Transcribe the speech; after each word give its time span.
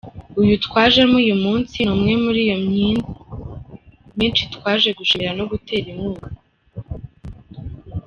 Uyu 0.41 0.53
twajemo 0.65 1.15
uyu 1.23 1.35
munsi 1.43 1.77
ni 1.81 1.91
umwe 1.95 2.13
muri 2.23 2.39
iyo 2.45 2.57
myinshi 4.15 4.43
twaje 4.55 4.89
gushima 4.99 5.29
no 5.37 5.45
gutera 5.51 5.85
inkunga. 5.93 6.27